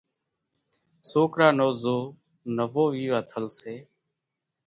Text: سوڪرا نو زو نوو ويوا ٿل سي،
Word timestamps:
سوڪرا 1.09 1.49
نو 1.57 1.67
زو 1.81 1.97
نوو 2.55 2.85
ويوا 2.93 3.19
ٿل 3.29 3.45
سي، 3.59 3.75